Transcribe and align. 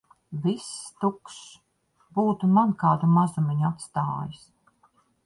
Viss 0.43 0.69
tukšs. 1.03 1.35
Būtu 2.19 2.49
man 2.55 2.73
kādu 2.85 3.11
mazumiņu 3.19 3.69
atstājis! 3.71 4.41